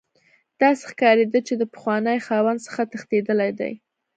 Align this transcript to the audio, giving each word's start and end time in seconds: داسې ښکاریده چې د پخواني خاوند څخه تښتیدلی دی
داسې 0.61 0.83
ښکاریده 0.89 1.39
چې 1.47 1.53
د 1.57 1.63
پخواني 1.73 2.17
خاوند 2.27 2.59
څخه 2.67 2.81
تښتیدلی 2.91 3.51
دی 3.59 3.73